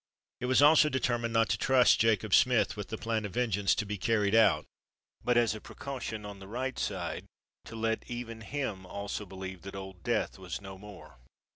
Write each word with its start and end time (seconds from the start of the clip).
It 0.39 0.47
was 0.47 0.63
also 0.63 0.89
determined 0.89 1.31
not 1.31 1.47
to 1.49 1.59
trust 1.59 1.99
Jacob 1.99 2.33
Smith 2.33 2.75
with 2.75 2.87
the 2.87 2.97
plan 2.97 3.23
of 3.23 3.33
vengeance 3.33 3.75
to 3.75 3.85
be 3.85 3.99
carried 3.99 4.33
out, 4.33 4.65
but, 5.23 5.37
as 5.37 5.53
a 5.53 5.61
precaution 5.61 6.25
on 6.25 6.39
the 6.39 6.47
right 6.47 6.79
side, 6.79 7.25
to 7.65 7.75
let 7.75 8.09
even 8.09 8.41
him 8.41 8.83
also 8.87 9.27
believe 9.27 9.61
that 9.61 9.75
Old 9.75 10.01
Death 10.01 10.39
was 10.39 10.59
no 10.59 10.79
more. 10.79 11.19